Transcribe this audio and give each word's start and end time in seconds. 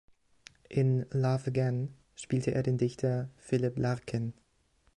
In 0.67 1.05
„Love 1.11 1.45
Again“ 1.51 1.93
spielte 2.15 2.55
er 2.55 2.63
den 2.63 2.79
Dichter 2.79 3.29
Philip 3.37 3.77
Larkin. 3.77 4.33